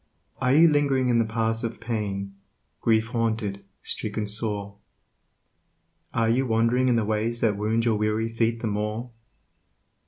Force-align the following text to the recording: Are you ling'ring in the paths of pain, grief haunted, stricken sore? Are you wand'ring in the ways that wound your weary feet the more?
Are 0.41 0.51
you 0.51 0.67
ling'ring 0.67 1.09
in 1.09 1.19
the 1.19 1.25
paths 1.31 1.63
of 1.63 1.79
pain, 1.79 2.33
grief 2.81 3.09
haunted, 3.09 3.63
stricken 3.83 4.25
sore? 4.25 4.77
Are 6.11 6.27
you 6.27 6.47
wand'ring 6.47 6.87
in 6.87 6.95
the 6.95 7.05
ways 7.05 7.39
that 7.41 7.55
wound 7.55 7.85
your 7.85 7.97
weary 7.97 8.27
feet 8.27 8.61
the 8.61 8.67
more? 8.67 9.11